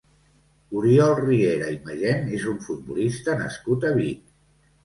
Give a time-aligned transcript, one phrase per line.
[0.79, 4.27] Oriol Riera i Magem és un futbolista nascut a Vic.